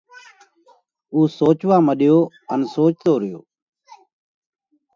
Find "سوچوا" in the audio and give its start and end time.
1.37-1.77